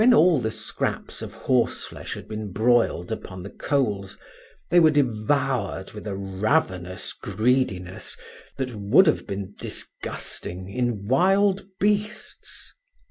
[0.01, 4.17] When all the scraps of horseflesh had been broiled upon the coals,
[4.71, 8.17] they were devoured with a ravenous greediness
[8.57, 12.73] that would have been disgusting in wild beasts.